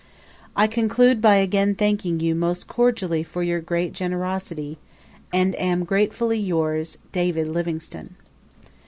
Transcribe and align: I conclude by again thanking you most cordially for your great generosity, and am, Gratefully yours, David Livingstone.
I 0.55 0.65
conclude 0.65 1.21
by 1.21 1.35
again 1.35 1.75
thanking 1.75 2.19
you 2.19 2.33
most 2.33 2.67
cordially 2.67 3.21
for 3.21 3.43
your 3.43 3.61
great 3.61 3.93
generosity, 3.93 4.79
and 5.31 5.53
am, 5.61 5.83
Gratefully 5.83 6.39
yours, 6.39 6.97
David 7.11 7.47
Livingstone. 7.47 8.15